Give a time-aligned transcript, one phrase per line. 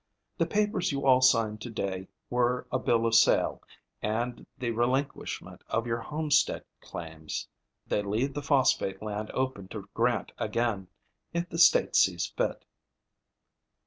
[0.39, 3.61] The papers you all signed to day were a bill of sale
[4.01, 7.47] and the relinquishment of your homestead claims.
[7.85, 10.87] They leave the phosphate land open to grant again,
[11.33, 12.65] if the state sees fit."